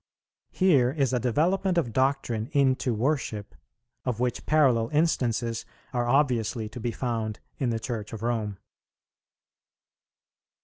[0.49, 3.53] Here is a development of doctrine into worship,
[4.03, 8.57] of which parallel instances are obviously to be found in the Church of Rome.